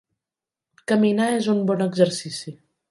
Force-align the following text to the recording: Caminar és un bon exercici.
Caminar 0.93 1.29
és 1.37 1.51
un 1.57 1.63
bon 1.71 1.87
exercici. 1.91 2.59